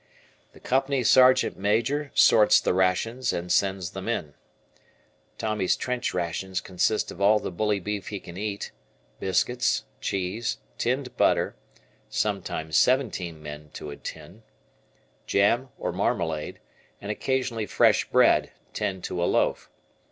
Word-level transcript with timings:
The 0.53 0.59
Company 0.59 1.03
Sergeant 1.03 1.57
Major 1.57 2.09
sorts 2.15 2.59
the 2.59 2.73
rations, 2.73 3.31
and 3.31 3.51
sends 3.51 3.91
them 3.91 4.07
in. 4.07 4.33
Tommy's 5.37 5.75
trench 5.77 6.11
rations 6.11 6.59
consist 6.59 7.11
of 7.11 7.21
all 7.21 7.37
the 7.37 7.51
bully 7.51 7.79
beef 7.79 8.07
he 8.07 8.19
can 8.19 8.35
eat, 8.35 8.71
biscuits, 9.19 9.83
cheese, 9.99 10.57
tinned 10.79 11.15
butter 11.17 11.55
(sometimes 12.09 12.75
seventeen 12.77 13.43
men 13.43 13.69
to 13.73 13.91
a 13.91 13.95
tin), 13.95 14.41
jam, 15.27 15.69
or 15.77 15.91
marmalade, 15.91 16.59
and 16.99 17.11
occasionally 17.11 17.67
fresh 17.67 18.09
bread 18.09 18.49
(ten 18.73 19.03
to 19.03 19.23
a 19.23 19.25
loaf). 19.29 19.69